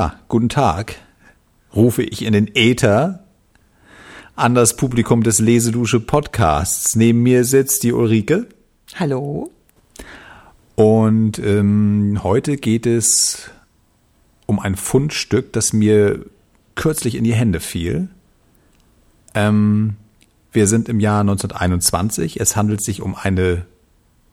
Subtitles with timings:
[0.00, 0.94] Ja, guten Tag,
[1.76, 3.26] rufe ich in den Äther
[4.34, 6.96] an das Publikum des Lesedusche Podcasts.
[6.96, 8.48] Neben mir sitzt die Ulrike.
[8.94, 9.50] Hallo.
[10.74, 13.50] Und ähm, heute geht es
[14.46, 16.24] um ein Fundstück, das mir
[16.76, 18.08] kürzlich in die Hände fiel.
[19.34, 19.96] Ähm,
[20.50, 22.40] wir sind im Jahr 1921.
[22.40, 23.66] Es handelt sich um eine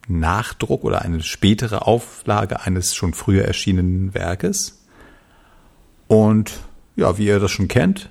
[0.08, 4.78] Nachdruck oder eine spätere Auflage eines schon früher erschienenen Werkes.
[6.08, 6.60] Und
[6.96, 8.10] ja, wie ihr das schon kennt,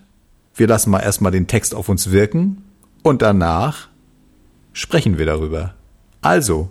[0.54, 2.62] wir lassen mal erstmal den Text auf uns wirken
[3.02, 3.88] und danach
[4.72, 5.74] sprechen wir darüber.
[6.20, 6.70] Also,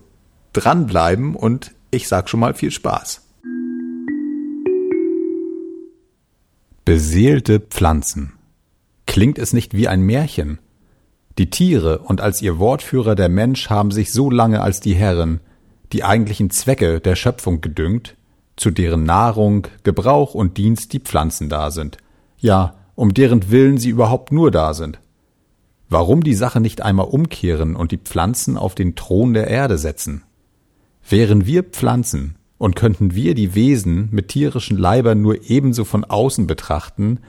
[0.54, 3.22] dranbleiben und ich sag schon mal viel Spaß.
[6.84, 8.34] Beseelte Pflanzen.
[9.08, 10.60] Klingt es nicht wie ein Märchen?
[11.38, 15.42] Die Tiere und als ihr Wortführer der Mensch haben sich so lange als die Herren,
[15.92, 18.16] die eigentlichen Zwecke der Schöpfung gedüngt,
[18.56, 21.98] zu deren Nahrung, Gebrauch und Dienst die Pflanzen da sind,
[22.38, 25.00] ja, um deren Willen sie überhaupt nur da sind.
[25.90, 30.24] Warum die Sache nicht einmal umkehren und die Pflanzen auf den Thron der Erde setzen?
[31.08, 36.48] Wären wir Pflanzen und könnten wir die Wesen mit tierischen Leibern nur ebenso von außen
[36.48, 37.20] betrachten,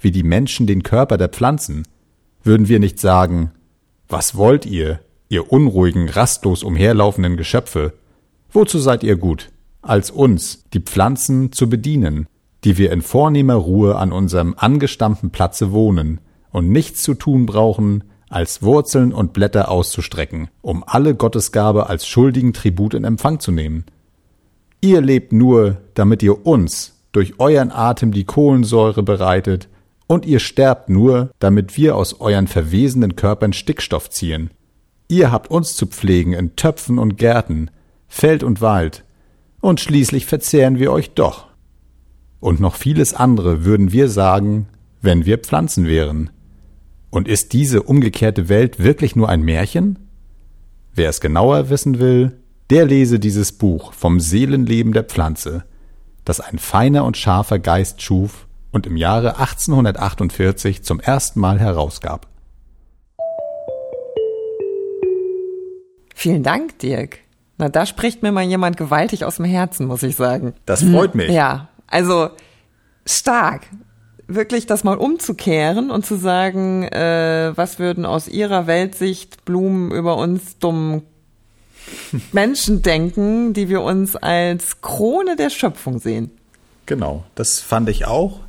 [0.00, 1.82] wie die Menschen den Körper der Pflanzen,
[2.42, 3.50] würden wir nicht sagen,
[4.08, 7.92] was wollt ihr, ihr unruhigen, rastlos umherlaufenden Geschöpfe?
[8.52, 9.50] Wozu seid ihr gut,
[9.86, 12.26] als uns, die Pflanzen, zu bedienen,
[12.64, 16.20] die wir in vornehmer Ruhe an unserem angestammten Platze wohnen
[16.50, 22.52] und nichts zu tun brauchen, als Wurzeln und Blätter auszustrecken, um alle Gottesgabe als schuldigen
[22.52, 23.84] Tribut in Empfang zu nehmen.
[24.80, 29.68] Ihr lebt nur, damit ihr uns durch euren Atem die Kohlensäure bereitet
[30.06, 34.50] und ihr sterbt nur, damit wir aus euren verwesenden Körpern Stickstoff ziehen.
[35.08, 37.70] Ihr habt uns zu pflegen in Töpfen und Gärten,
[38.08, 39.04] Feld und Wald,
[39.66, 41.48] und schließlich verzehren wir euch doch.
[42.40, 44.68] Und noch vieles andere würden wir sagen,
[45.02, 46.30] wenn wir Pflanzen wären.
[47.10, 49.98] Und ist diese umgekehrte Welt wirklich nur ein Märchen?
[50.94, 52.38] Wer es genauer wissen will,
[52.70, 55.64] der lese dieses Buch vom Seelenleben der Pflanze,
[56.24, 62.28] das ein feiner und scharfer Geist schuf und im Jahre 1848 zum ersten Mal herausgab.
[66.14, 67.25] Vielen Dank, Dirk.
[67.58, 70.54] Na, da spricht mir mal jemand gewaltig aus dem Herzen, muss ich sagen.
[70.66, 71.30] Das freut mich.
[71.30, 72.30] Ja, also
[73.06, 73.62] stark.
[74.28, 80.16] Wirklich das mal umzukehren und zu sagen, äh, was würden aus ihrer Weltsicht Blumen über
[80.16, 81.02] uns dummen
[82.32, 86.30] Menschen denken, die wir uns als Krone der Schöpfung sehen.
[86.86, 88.40] Genau, das fand ich auch.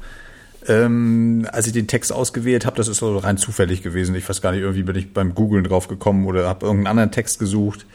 [0.68, 4.16] Ähm, als ich den Text ausgewählt habe, das ist so rein zufällig gewesen.
[4.16, 7.12] Ich weiß gar nicht, irgendwie bin ich beim Googlen drauf gekommen oder habe irgendeinen anderen
[7.12, 7.86] Text gesucht.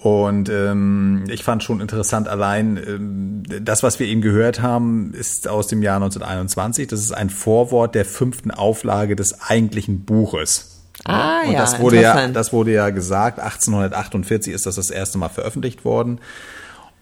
[0.00, 5.48] Und ähm, ich fand schon interessant allein, ähm, das, was wir eben gehört haben, ist
[5.48, 6.86] aus dem Jahr 1921.
[6.86, 10.82] Das ist ein Vorwort der fünften Auflage des eigentlichen Buches.
[11.04, 15.18] Ah, Und ja, das wurde ja, das wurde ja gesagt, 1848 ist das das erste
[15.18, 16.20] Mal veröffentlicht worden.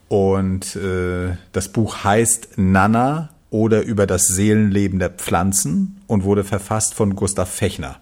[0.07, 6.95] Und äh, das Buch heißt Nana oder über das Seelenleben der Pflanzen und wurde verfasst
[6.95, 7.97] von Gustav Fechner.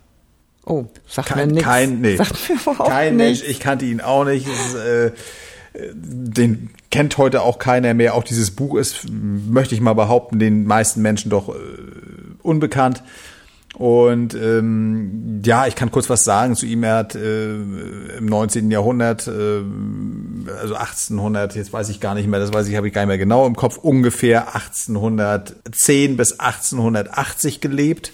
[0.65, 1.63] Oh, sagt Kein, mir nichts.
[1.63, 4.47] kein, nee, Sagt mir überhaupt kein Mensch, ich kannte ihn auch nicht.
[4.47, 5.11] Ist, äh,
[5.93, 8.15] den kennt heute auch keiner mehr.
[8.15, 11.53] Auch dieses Buch ist, möchte ich mal behaupten, den meisten Menschen doch äh,
[12.41, 13.03] unbekannt.
[13.77, 16.83] Und ähm, ja, ich kann kurz was sagen zu ihm.
[16.83, 18.71] Er hat äh, im 19.
[18.71, 19.61] Jahrhundert, äh,
[20.61, 23.09] also 1800, jetzt weiß ich gar nicht mehr, das weiß ich, habe ich gar nicht
[23.09, 28.13] mehr genau im Kopf, ungefähr 1810 bis 1880 gelebt.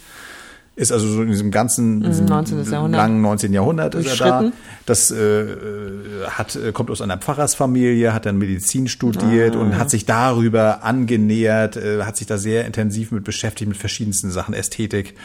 [0.76, 2.58] Ist also so in diesem ganzen diesem 19.
[2.58, 2.98] Mhm, Jahrhundert.
[2.98, 3.52] langen 19.
[3.54, 4.52] Jahrhundert ist er da.
[4.86, 5.46] Das äh,
[6.30, 11.76] hat, äh, kommt aus einer Pfarrersfamilie, hat dann Medizin studiert und hat sich darüber angenähert,
[11.76, 15.16] äh, hat sich da sehr intensiv mit beschäftigt, mit verschiedensten Sachen, Ästhetik,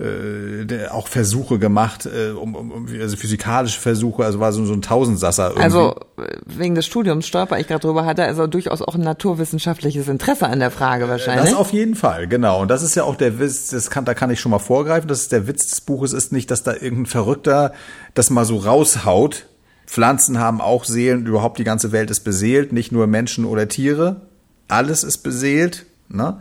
[0.00, 4.80] äh, auch Versuche gemacht, äh, um, um, also physikalische Versuche, also war so, so ein
[4.80, 5.62] Tausendsasser irgendwie.
[5.62, 9.02] Also äh, wegen des Studiums stolper ich gerade drüber, hat er also durchaus auch ein
[9.02, 11.50] naturwissenschaftliches Interesse an der Frage wahrscheinlich.
[11.50, 12.62] Das auf jeden Fall, genau.
[12.62, 15.06] Und das ist ja auch der Witz, das kann, da kann ich schon mal vorgreifen,
[15.06, 17.72] das ist der Witz des Buches ist nicht, dass da irgendein Verrückter
[18.14, 19.46] das mal so raushaut.
[19.86, 24.22] Pflanzen haben auch Seelen, überhaupt die ganze Welt ist beseelt, nicht nur Menschen oder Tiere.
[24.68, 26.40] Alles ist beseelt, ne?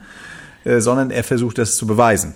[0.64, 2.36] Äh, sondern er versucht das zu beweisen.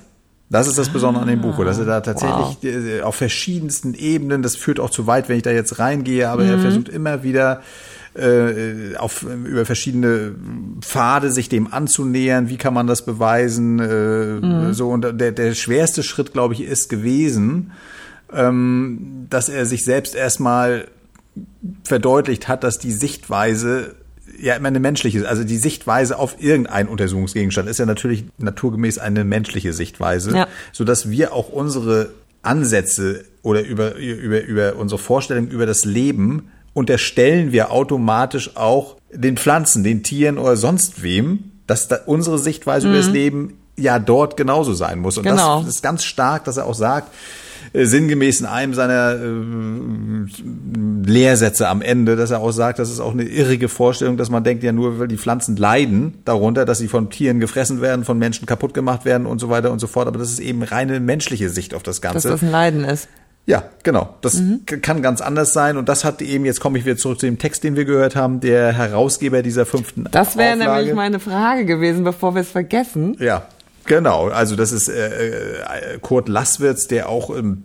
[0.54, 4.44] Das ist das Besondere an dem Buch, dass er da tatsächlich äh, auf verschiedensten Ebenen,
[4.44, 7.62] das führt auch zu weit, wenn ich da jetzt reingehe, aber er versucht immer wieder
[8.14, 10.36] äh, auf, über verschiedene
[10.82, 14.92] Pfade sich dem anzunähern, wie kann man das beweisen, äh, so.
[14.92, 17.72] Und der, der schwerste Schritt, glaube ich, ist gewesen,
[18.32, 20.88] ähm, dass er sich selbst erstmal
[21.84, 23.96] verdeutlicht hat, dass die Sichtweise
[24.40, 29.24] ja immer eine menschliche, also die Sichtweise auf irgendeinen Untersuchungsgegenstand ist ja natürlich naturgemäß eine
[29.24, 30.48] menschliche Sichtweise, Ja.
[30.72, 32.12] so dass wir auch unsere
[32.42, 39.38] Ansätze oder über, über, über unsere Vorstellung über das Leben unterstellen wir automatisch auch den
[39.38, 44.38] Pflanzen, den Tieren oder sonst wem, dass da unsere Sichtweise über das Leben ja dort
[44.38, 45.18] genauso sein muss.
[45.18, 45.30] Und Mhm.
[45.30, 45.60] Genau.
[45.60, 47.14] das ist ganz stark, dass er auch sagt,
[47.74, 49.28] sinngemäß in einem seiner äh,
[51.06, 54.44] Lehrsätze am Ende, dass er auch sagt, das ist auch eine irrige Vorstellung, dass man
[54.44, 58.18] denkt ja nur, weil die Pflanzen leiden darunter, dass sie von Tieren gefressen werden, von
[58.18, 60.08] Menschen kaputt gemacht werden und so weiter und so fort.
[60.08, 62.30] Aber das ist eben reine menschliche Sicht auf das Dass Ganze.
[62.30, 63.08] das ein Leiden ist.
[63.46, 64.16] Ja, genau.
[64.22, 64.62] Das Mhm.
[64.82, 65.76] kann ganz anders sein.
[65.76, 68.16] Und das hat eben, jetzt komme ich wieder zurück zu dem Text, den wir gehört
[68.16, 73.18] haben, der Herausgeber dieser fünften Das wäre nämlich meine Frage gewesen, bevor wir es vergessen.
[73.20, 73.46] Ja,
[73.86, 74.30] genau.
[74.30, 75.32] Also das ist äh,
[75.62, 77.64] äh, Kurt Lasswitz, der auch ähm,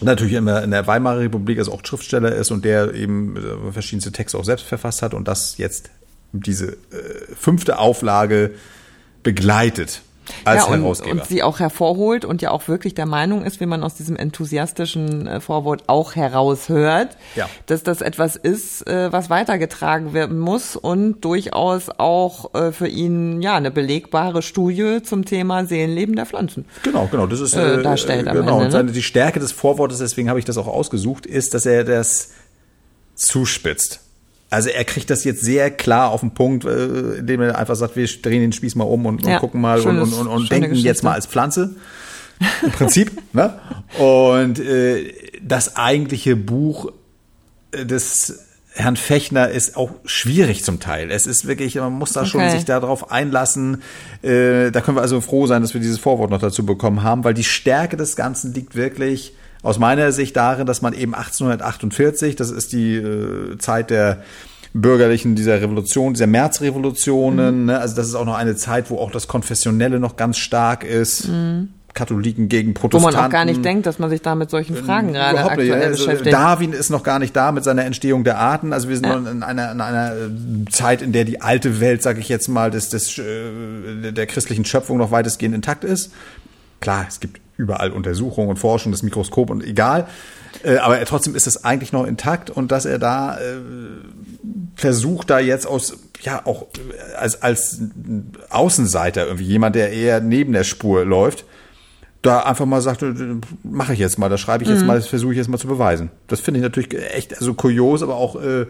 [0.00, 3.72] natürlich in der, in der Weimarer Republik also auch Schriftsteller ist und der eben äh,
[3.72, 5.90] verschiedenste Texte auch selbst verfasst hat und das jetzt
[6.32, 6.76] diese äh,
[7.38, 8.52] fünfte Auflage
[9.22, 10.02] begleitet
[10.44, 11.12] als ja, und, Herausgeber.
[11.12, 14.16] und sie auch hervorholt und ja auch wirklich der Meinung ist, wie man aus diesem
[14.16, 17.48] enthusiastischen äh, Vorwort auch heraushört, Ja.
[17.66, 23.42] dass das etwas ist, äh, was weitergetragen werden muss und durchaus auch äh, für ihn
[23.42, 26.64] ja eine belegbare Studie zum Thema Seelenleben der Pflanzen.
[26.82, 27.26] Genau, genau.
[27.26, 28.52] Das ist äh, darstellt am genau.
[28.52, 28.70] Ende, Und ne?
[28.72, 32.30] seine, die Stärke des Vorwortes, deswegen habe ich das auch ausgesucht, ist, dass er das
[33.14, 34.00] zuspitzt.
[34.48, 37.96] Also er kriegt das jetzt sehr klar auf den Punkt, äh, indem er einfach sagt,
[37.96, 40.28] wir drehen den Spieß mal um und, und Ja, gucken mal und, schönes- und, und,
[40.28, 41.04] und denken jetzt Geschichte.
[41.04, 41.74] mal als Pflanze.
[42.62, 43.10] Im Prinzip.
[43.32, 43.58] ne?
[43.98, 45.12] Und äh,
[45.42, 46.92] das eigentliche Buch
[47.72, 48.40] äh, des
[48.72, 51.10] Herrn Fechner ist auch schwierig zum Teil.
[51.10, 52.50] Es ist wirklich, man muss da schon Okay.
[52.50, 53.82] sich darauf einlassen.
[54.22, 57.24] Äh, da können wir also froh sein, dass wir dieses Vorwort noch dazu bekommen haben,
[57.24, 59.32] weil die Stärke des Ganzen liegt wirklich
[59.66, 64.22] aus meiner Sicht darin, dass man eben 1848, das ist die äh, Zeit der
[64.72, 67.80] bürgerlichen, dieser Revolution, dieser Märzrevolutionen, ne?
[67.80, 71.28] also das ist auch noch eine Zeit, wo auch das Konfessionelle noch ganz stark ist.
[71.94, 73.16] Katholiken gegen Wo Protestanten.
[73.16, 75.82] man auch gar nicht denkt, dass man sich da mit solchen Fragen gerade Äh, aktuell
[75.82, 76.32] Also beschäftigt.
[76.32, 78.74] Darwin ist noch gar nicht da mit seiner Entstehung der Arten.
[78.74, 82.02] Also wir sind noch in einer, in einer äh, Zeit, in der die alte Welt,
[82.02, 86.12] sage ich jetzt mal, des, des, äh, der christlichen Schöpfung noch weitestgehend intakt ist.
[86.80, 90.06] Klar, es gibt überall Untersuchungen und Forschung, das Mikroskop und egal.
[90.62, 93.56] Äh, Aber trotzdem ist es eigentlich noch intakt und dass er da äh,
[94.74, 97.80] versucht, da jetzt aus, ja, auch äh, als, als
[98.50, 101.44] Außenseiter irgendwie, jemand, der eher neben der Spur läuft,
[102.22, 103.04] da einfach mal sagt,
[103.62, 105.68] mache ich jetzt mal, das schreibe ich jetzt mal, das versuche ich jetzt mal zu
[105.68, 106.10] beweisen.
[106.26, 108.66] Das finde ich natürlich echt, also kurios, aber auch äh,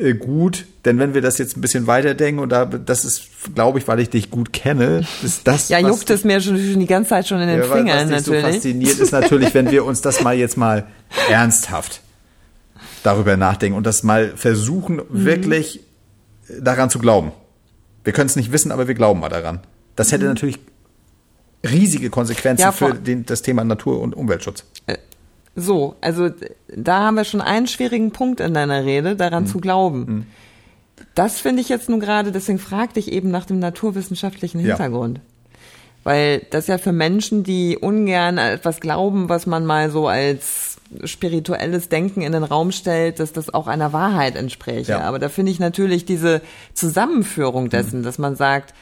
[0.00, 3.22] äh, gut, denn wenn wir das jetzt ein bisschen weiterdenken und da, das ist,
[3.54, 6.86] glaube ich, weil ich dich gut kenne, ist das, ja, juckt es mir schon die
[6.86, 8.54] ganze Zeit schon in den ja, Fingern was dich so natürlich.
[8.56, 10.86] fasziniert ist natürlich, wenn wir uns das mal jetzt mal
[11.28, 12.00] ernsthaft
[13.02, 15.24] darüber nachdenken und das mal versuchen, Mhm.
[15.24, 15.80] wirklich
[16.60, 17.32] daran zu glauben.
[18.04, 19.60] Wir können es nicht wissen, aber wir glauben mal daran.
[19.96, 20.58] Das hätte natürlich
[21.64, 22.66] riesige Konsequenzen Mhm.
[22.66, 24.64] Ja, für den, das Thema Natur- und Umweltschutz.
[25.56, 26.30] So, also
[26.74, 29.48] da haben wir schon einen schwierigen Punkt in deiner Rede, daran Mhm.
[29.48, 30.26] zu glauben.
[31.14, 34.68] Das finde ich jetzt nun gerade, deswegen fragte ich eben nach dem naturwissenschaftlichen Ja.
[34.76, 35.20] Hintergrund.
[36.04, 41.88] Weil das ja für Menschen, die ungern etwas glauben, was man mal so als spirituelles
[41.88, 44.92] Denken in den Raum stellt, dass das auch einer Wahrheit entspräche.
[44.92, 45.00] Ja.
[45.02, 46.40] Aber da finde ich natürlich diese
[46.74, 47.70] Zusammenführung Mhm.
[47.70, 48.72] dessen, dass man sagt,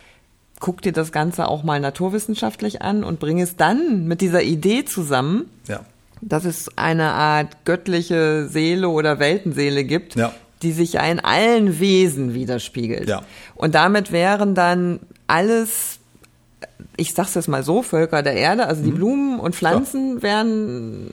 [0.61, 4.85] guck dir das Ganze auch mal naturwissenschaftlich an und bring es dann mit dieser Idee
[4.85, 5.81] zusammen, Ja.
[6.21, 10.33] Dass es eine Art göttliche Seele oder Weltenseele gibt, Ja.
[10.63, 13.09] die sich ja in allen Wesen widerspiegelt.
[13.09, 13.23] Ja.
[13.55, 15.98] Und damit wären dann alles,
[16.97, 18.85] ich sag's jetzt mal so, Völker der Erde, also Mhm.
[18.87, 21.11] die Blumen und Pflanzen wären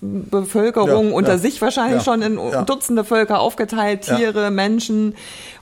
[0.00, 1.38] Bevölkerung Ja, unter ja.
[1.38, 2.62] sich wahrscheinlich Ja, schon in ja.
[2.62, 4.16] Dutzende Völker aufgeteilt, Ja.
[4.16, 5.14] Tiere, Menschen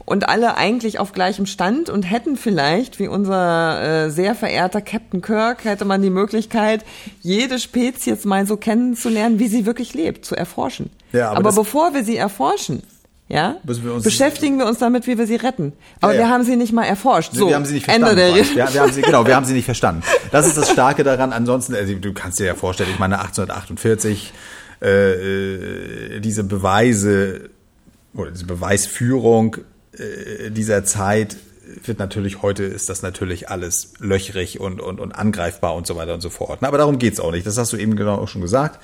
[0.05, 5.21] und alle eigentlich auf gleichem Stand und hätten vielleicht, wie unser äh, sehr verehrter Captain
[5.21, 6.85] Kirk, hätte man die Möglichkeit,
[7.21, 10.91] jede Spezies mal so kennenzulernen, wie sie wirklich lebt, zu erforschen.
[11.13, 12.83] Ja, aber aber bevor wir sie erforschen,
[13.29, 15.75] ja, wir beschäftigen wir uns damit, wie wir sie retten.
[16.01, 16.27] Aber Ja, ja.
[16.27, 17.35] wir haben sie nicht mal erforscht.
[17.35, 18.35] So, wir haben sie nicht Ende verstanden.
[18.35, 18.57] der Frank.
[18.57, 20.03] wir, wir haben sie, genau, wir haben sie nicht verstanden.
[20.33, 21.33] Das ist das Starke daran.
[21.33, 24.33] Ansonsten, also, du kannst dir ja vorstellen, ich meine 1848,
[24.81, 27.51] äh, äh, diese Beweise
[28.15, 29.57] oder diese Beweisführung
[29.93, 31.37] äh, dieser Zeit
[31.85, 36.15] wird natürlich, heute ist das natürlich alles löchrig und, und, und angreifbar und so weiter
[36.15, 36.63] und so fort.
[36.63, 37.47] Aber darum geht's auch nicht.
[37.47, 38.81] Das hast du eben genau auch schon gesagt.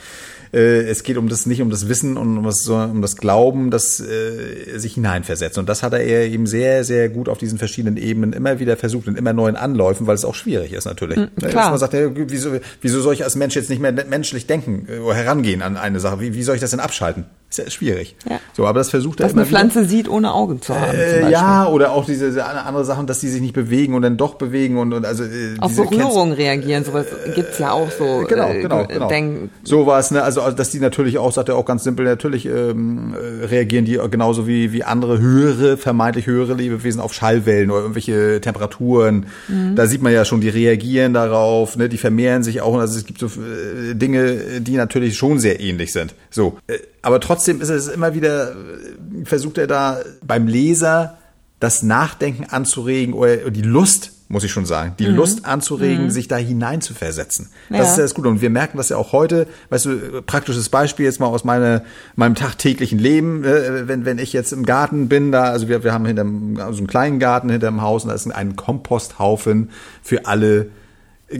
[0.52, 3.16] Äh, es geht um das nicht um das Wissen und um das, sondern um das
[3.16, 5.58] Glauben, das äh, sich hineinversetzt.
[5.58, 9.08] Und das hat er eben sehr, sehr gut auf diesen verschiedenen Ebenen immer wieder versucht,
[9.08, 11.16] in immer neuen Anläufen, weil es auch schwierig ist natürlich.
[11.16, 11.70] Ne, Dass klar.
[11.70, 14.98] man sagt, ja, wieso, wieso soll ich als Mensch jetzt nicht mehr menschlich denken äh,
[14.98, 16.20] oder herangehen an eine Sache?
[16.20, 17.24] Wie, wie soll ich das denn abschalten?
[17.58, 18.16] Ist schwierig.
[18.28, 18.40] Ja.
[18.52, 20.92] So, aber das versucht er immer eine Pflanze sieht, ohne Augen zu haben.
[20.92, 21.28] wieder.
[21.28, 24.16] Äh, ja, oder auch diese diese andere Sachen, dass die sich nicht bewegen und dann
[24.16, 28.24] doch bewegen und, und also äh, Auf Berührung reagieren, sowas gibt's ja auch so.
[28.28, 29.08] Genau, äh, genau, äh, genau.
[29.08, 30.22] Denk, So war es, ne?
[30.22, 33.84] Also, also, dass die natürlich auch, sagt er auch ganz simpel, natürlich ähm, äh, reagieren
[33.84, 39.26] die genauso wie, wie andere höhere, vermeintlich höhere Lebewesen auf Schallwellen oder irgendwelche Temperaturen.
[39.48, 39.76] Mhm.
[39.76, 41.88] Da sieht man ja schon, die reagieren darauf, ne?
[41.88, 42.76] Die vermehren sich auch.
[42.78, 46.14] Also es gibt so äh, Dinge, die natürlich schon sehr ähnlich sind.
[46.30, 46.58] So.
[46.66, 51.18] Äh, aber trotzdem ist es immer wieder, äh, versucht er da beim Leser
[51.60, 56.36] das Nachdenken anzuregen oder die Lust, muss ich schon sagen, die Lust anzuregen, sich da
[56.36, 57.50] hinein zu versetzen.
[57.70, 58.28] Das ist ja das Gute.
[58.28, 61.84] Und wir merken das ja auch heute, weißt du, praktisches Beispiel jetzt mal aus meine,
[62.16, 65.92] meinem tagtäglichen Leben, äh, wenn, wenn ich jetzt im Garten bin, da, also wir, wir
[65.92, 69.70] haben hinterm, also einen kleinen Garten hinterm Haus und da ist ein Komposthaufen
[70.02, 70.66] für alle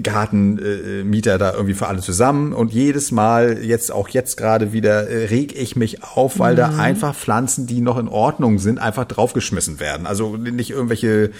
[0.02, 5.26] Gartenmieter da irgendwie für alle zusammen und jedes Mal jetzt auch jetzt gerade wieder äh,
[5.26, 6.58] reg ich mich auf, weil Mhm.
[6.58, 10.06] da einfach Pflanzen, die noch in Ordnung sind, einfach draufgeschmissen werden.
[10.06, 11.30] Also nicht irgendwelche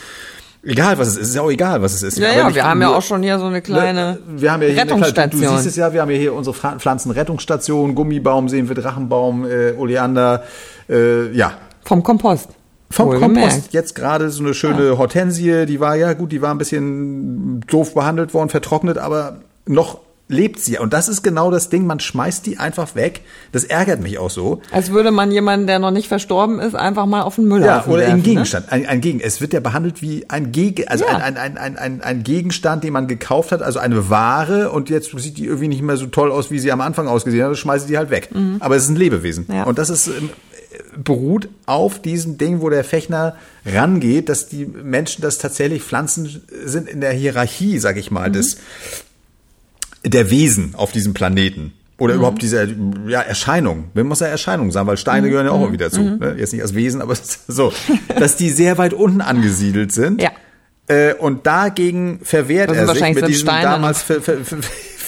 [0.62, 2.16] egal was es ist, ist ja auch egal was es ist.
[2.18, 4.62] ja, ja, wir haben ja nur- auch schon hier so eine kleine Ne, wir haben
[4.62, 5.40] ja hier eine kleine- Rettungsstation.
[5.42, 8.74] Du, du siehst es ja, wir haben ja hier unsere Pfl- Pflanzenrettungsstation, Gummibaum sehen wir,
[8.74, 10.42] Drachenbaum, äh, Oleander,
[10.88, 11.52] äh, ja.
[11.84, 12.48] vom Kompost.
[12.90, 13.50] Vom Wohlgemerkt.
[13.50, 17.60] Kompost jetzt gerade so eine schöne Hortensie, die war ja gut, die war ein bisschen
[17.66, 20.78] doof behandelt worden, vertrocknet, aber noch lebt sie.
[20.78, 23.20] Und das ist genau das Ding, man schmeißt die einfach weg.
[23.52, 24.62] Das ärgert mich auch so.
[24.70, 27.84] Als würde man jemanden, der noch nicht verstorben ist, einfach mal auf den Müll Ja,
[27.86, 28.22] oder werfen, ein ne?
[28.22, 28.72] Gegenstand.
[28.72, 29.20] Ein, ein Gegen.
[29.20, 31.16] Es wird ja behandelt wie ein Gegen, also Ja.
[31.18, 35.10] ein, ein, ein, ein, ein Gegenstand, den man gekauft hat, also eine Ware und jetzt
[35.18, 37.84] sieht die irgendwie nicht mehr so toll aus, wie sie am Anfang ausgesehen hat, ich
[37.86, 38.30] die halt weg.
[38.60, 39.46] Aber es ist ein Lebewesen.
[39.52, 39.64] Ja.
[39.64, 40.30] Und das ist ähm,
[41.02, 46.88] beruht auf diesem Ding, wo der Fechner rangeht, dass die Menschen das tatsächlich Pflanzen sind
[46.88, 48.58] in der Hierarchie, sag ich mal, des
[50.04, 51.72] der Wesen auf diesem Planeten.
[51.96, 52.68] Oder überhaupt diese
[53.06, 53.84] ja, Erscheinung.
[53.94, 56.02] Man muss ja Erscheinung sagen, weil Steine gehören ja auch irgendwie dazu.
[56.02, 56.34] Ne?
[56.36, 57.14] Jetzt nicht als Wesen, aber
[57.48, 57.72] so.
[58.18, 60.20] Dass die sehr weit unten angesiedelt sind.
[60.20, 60.32] Ja.
[60.88, 64.58] Äh, und dagegen verwehrt er sich mit diesem Steine damals ver, ver, ver,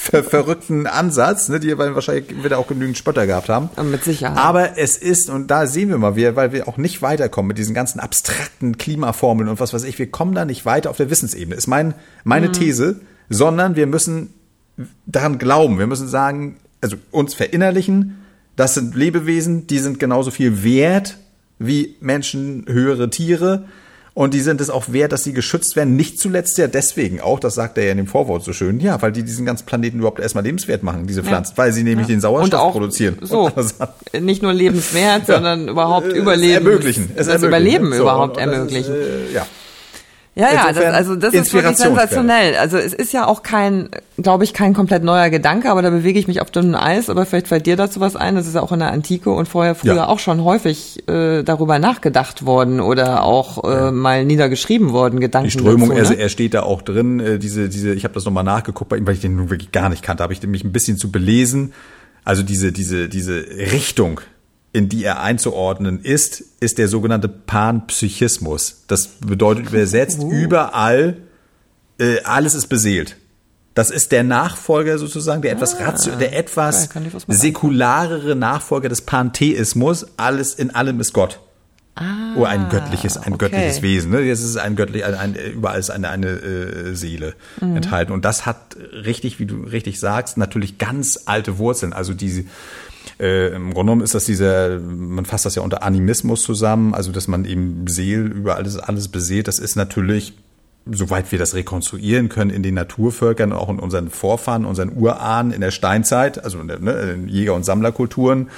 [0.07, 3.71] ver, verrückten Ansatz, ne, die wahrscheinlich wird er auch genügend Spötter gehabt haben.
[3.91, 4.39] Mit Sicherheit.
[4.39, 7.59] Aber es ist, und da sehen wir mal wieder, weil wir auch nicht weiterkommen mit
[7.59, 11.11] diesen ganzen abstrakten Klimaformeln und was weiß ich, wir kommen da nicht weiter auf der
[11.11, 11.95] Wissensebene, ist mein,
[12.25, 14.35] meine These, sondern wir müssen
[15.07, 18.23] daran glauben, wir müssen sagen, also uns verinnerlichen,
[18.57, 21.19] das sind Lebewesen, die sind genauso viel wert
[21.59, 23.65] wie Menschen, höhere Tiere.
[24.17, 25.95] Und die sind es auch wert, dass sie geschützt werden.
[25.95, 29.03] Nicht zuletzt ja deswegen auch, das sagt er ja in dem Vorwort so schön, ja,
[29.03, 32.23] weil die diesen ganzen Planeten überhaupt erstmal lebenswert machen, diese Pflanzen, weil sie nämlich den
[32.23, 33.19] Sauerstoff und auch produzieren.
[33.21, 33.75] So, das-
[34.19, 36.55] nicht nur lebenswert, sondern überhaupt äh, Überleben.
[36.67, 37.11] ermöglichen.
[37.15, 37.49] Es das ermöglichen.
[37.49, 38.95] Überleben So, überhaupt ermöglichen.
[38.95, 39.47] Ist, äh, ja.
[40.39, 42.57] Ja, ja, das, also das ist wirklich sensationell.
[42.57, 43.89] Also es ist ja auch kein,
[44.19, 47.09] glaube ich, kein komplett neuer Gedanke, aber da bewege ich mich auf dünnem Eis.
[47.09, 48.35] Aber vielleicht fällt dir dazu was ein.
[48.35, 50.09] Das ist ja auch in der Antike und vorher früher Ja.
[50.09, 55.59] auch schon häufig äh, darüber nachgedacht worden oder auch äh, mal niedergeschrieben worden, Gedanken Die
[55.59, 56.23] Strömung, dazu, er, ne?
[56.25, 59.07] er steht da auch drin, äh, diese, diese, ich habe das nochmal nachgeguckt bei ihm,
[59.07, 61.73] weil ich den nun wirklich gar nicht kannte, habe ich mich ein bisschen zu belesen.
[62.25, 63.37] Also diese, diese, diese
[63.73, 64.21] Richtung,
[64.77, 68.85] in die er einzuordnen ist, ist der sogenannte Panpsychismus.
[68.89, 70.31] Das bedeutet übersetzt Uh.
[70.31, 71.17] überall,
[71.99, 73.17] äh, alles ist beseelt.
[73.73, 80.07] Das ist der Nachfolger sozusagen, der etwas, ratio, der etwas Ah, säkularere Nachfolger des Pantheismus.
[80.19, 81.41] Alles in allem ist Gott.
[82.37, 83.49] Oder ein göttliches, ein okay.
[83.49, 84.11] göttliches Wesen.
[84.11, 84.21] Ne?
[84.21, 88.13] Jetzt ist es ein göttlich, ein, ein, überall ist eine, eine äh, Seele enthalten.
[88.13, 91.95] Und das hat richtig, wie du richtig sagst, natürlich ganz alte Wurzeln.
[91.95, 92.45] Also diese,
[93.19, 97.13] äh, im Grunde genommen ist das dieser, man fasst das ja unter Animismus zusammen, also
[97.13, 99.49] dass man eben Seel über alles, alles beseelt.
[99.49, 100.35] Das ist natürlich,
[100.85, 105.63] soweit wir das rekonstruieren können, in den Naturvölkern, auch in unseren Vorfahren, unseren Urahnen in
[105.63, 108.49] der Steinzeit, also in, der, ne, in Jäger- und Sammlerkulturen,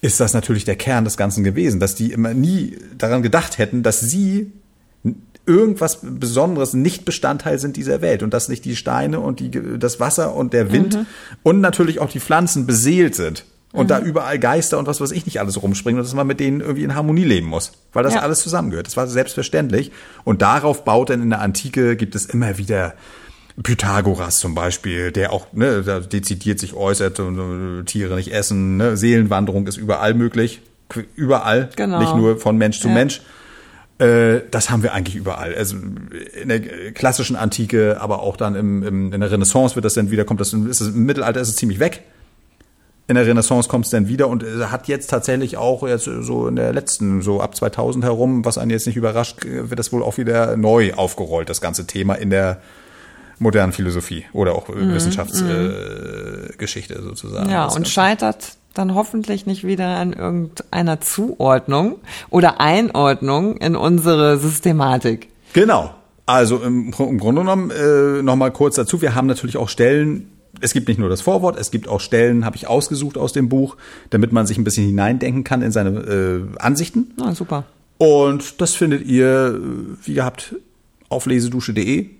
[0.00, 3.82] ist das natürlich der Kern des Ganzen gewesen, dass die immer nie daran gedacht hätten,
[3.82, 4.52] dass sie
[5.46, 9.98] irgendwas Besonderes nicht Bestandteil sind dieser Welt und dass nicht die Steine und die, das
[9.98, 10.98] Wasser und der Wind
[11.42, 15.24] und natürlich auch die Pflanzen beseelt sind und da überall Geister und was weiß ich
[15.26, 18.14] nicht alles rumspringen und dass man mit denen irgendwie in Harmonie leben muss, weil das
[18.14, 18.20] Ja.
[18.20, 18.86] alles zusammengehört.
[18.86, 19.90] Das war selbstverständlich
[20.24, 22.94] und darauf baut dann in der Antike gibt es immer wieder
[23.62, 28.76] Pythagoras zum Beispiel, der auch ne, da dezidiert sich äußert und äh, Tiere nicht essen.
[28.76, 28.96] Ne?
[28.96, 30.60] Seelenwanderung ist überall möglich,
[31.16, 31.98] überall, Genau.
[32.00, 32.94] nicht nur von Mensch zu Ja.
[32.94, 33.20] Mensch.
[33.98, 35.54] Äh, das haben wir eigentlich überall.
[35.54, 35.76] Also
[36.40, 36.60] in der
[36.92, 40.40] klassischen Antike, aber auch dann im, im, in der Renaissance wird das dann wieder, kommt
[40.40, 42.02] das, ist es, im Mittelalter ist es ziemlich weg.
[43.08, 46.46] In der Renaissance kommt es dann wieder und äh, hat jetzt tatsächlich auch jetzt so
[46.46, 49.92] in der letzten, so ab 2000 herum, was einen jetzt nicht überrascht, äh, wird das
[49.92, 52.60] wohl auch wieder neu aufgerollt, das ganze Thema in der
[53.38, 57.46] modernen Philosophie oder auch äh, Wissenschaftsgeschichte äh, sozusagen.
[57.46, 61.96] Mhm, Ja, und scheitert dann hoffentlich nicht wieder an irgendeiner Zuordnung
[62.30, 65.28] oder Einordnung in unsere Systematik.
[65.52, 65.94] Genau.
[66.26, 69.00] Also im, im Grunde genommen äh, nochmal kurz dazu.
[69.00, 70.30] Wir haben natürlich auch Stellen,
[70.60, 73.48] es gibt nicht nur das Vorwort, es gibt auch Stellen, habe ich ausgesucht aus dem
[73.48, 73.76] Buch,
[74.10, 77.12] damit man sich ein bisschen hineindenken kann in seine äh, Ansichten.
[77.16, 77.64] Na, super.
[77.96, 80.54] Und das findet ihr, äh, wie gehabt,
[81.08, 82.10] auf lesedusche.de.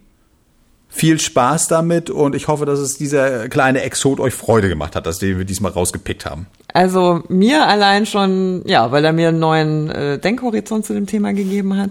[0.91, 5.07] Viel Spaß damit und ich hoffe, dass es dieser kleine Exot euch Freude gemacht hat,
[5.07, 6.47] dass wir diesmal rausgepickt haben.
[6.73, 11.33] Also mir allein schon, ja, weil er mir einen neuen äh, Denkhorizont zu dem Thema
[11.35, 11.91] gegeben hat.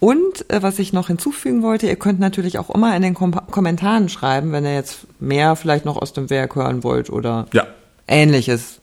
[0.00, 3.32] Und äh, was ich noch hinzufügen wollte, ihr könnt natürlich auch immer in den Kom
[3.50, 7.66] Kommentaren schreiben, wenn ihr jetzt mehr vielleicht noch aus dem Werk hören wollt oder Ja,
[8.06, 8.80] ähnliches.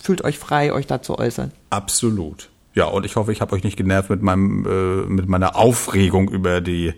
[0.00, 1.52] Fühlt euch frei, euch dazu äußern.
[1.70, 2.50] absolut.
[2.74, 6.28] Ja, und ich hoffe, ich habe euch nicht genervt mit meinem äh, mit meiner Aufregung
[6.30, 6.94] über die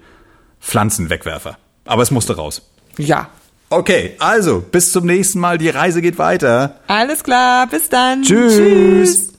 [0.61, 1.57] Pflanzenwegwerfer.
[1.85, 2.63] Aber es musste raus.
[2.99, 3.29] Ja.
[3.71, 5.59] Okay, also bis zum nächsten Mal.
[5.59, 6.81] Die Reise geht weiter.
[6.87, 8.23] Alles klar, bis dann.
[8.23, 8.57] Tschüss.
[8.57, 9.33] Tschüss.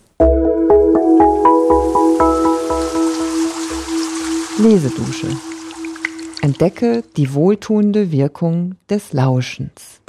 [4.58, 5.28] Lesedusche.
[6.42, 10.02] Entdecke die wohltuende Wirkung des Lauschens.